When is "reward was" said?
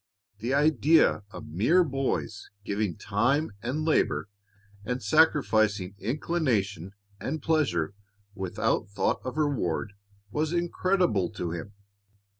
9.37-10.53